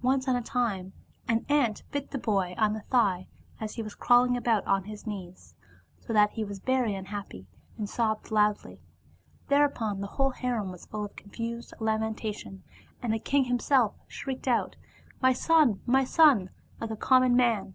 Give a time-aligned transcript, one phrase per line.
[0.00, 0.94] Once on a time
[1.28, 3.26] an ant bit the boy on the thigh
[3.60, 5.54] as he was crawling about on his knees,
[6.00, 8.80] so that he was very unhappy and sobbed loudly.
[9.48, 12.62] Thereupon the whole harem was full of confused lamenta* tion,
[13.02, 14.76] and the king himself shrieked out'
[15.20, 17.74] My son I my son 1 * like a common man.